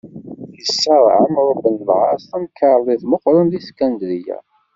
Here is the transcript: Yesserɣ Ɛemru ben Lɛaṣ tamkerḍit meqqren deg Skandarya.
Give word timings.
Yesserɣ 0.57 1.05
Ɛemru 1.15 1.53
ben 1.61 1.75
Lɛaṣ 1.87 2.21
tamkerḍit 2.31 3.03
meqqren 3.05 3.45
deg 3.51 3.63
Skandarya. 3.67 4.37